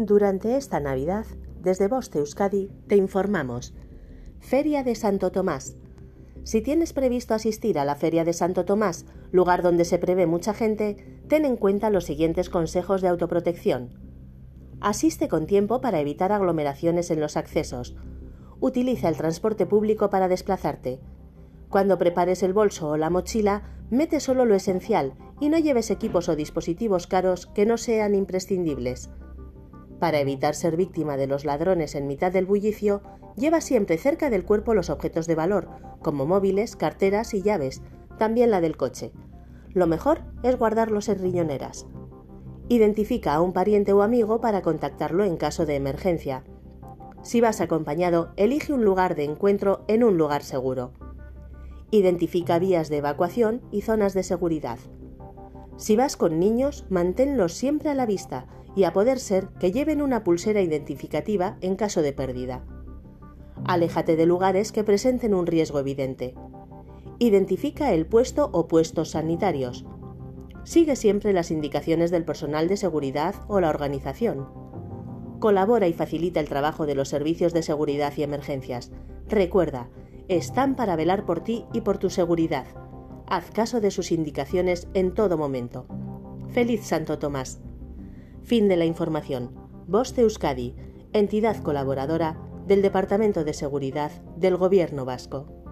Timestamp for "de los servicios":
76.86-77.52